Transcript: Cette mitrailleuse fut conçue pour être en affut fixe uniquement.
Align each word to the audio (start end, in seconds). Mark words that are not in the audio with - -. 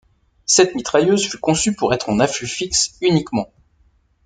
Cette 0.47 0.73
mitrailleuse 0.73 1.27
fut 1.27 1.37
conçue 1.37 1.75
pour 1.75 1.93
être 1.93 2.09
en 2.09 2.17
affut 2.19 2.47
fixe 2.47 2.95
uniquement. 3.03 3.53